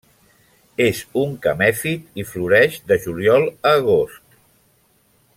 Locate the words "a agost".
3.73-4.23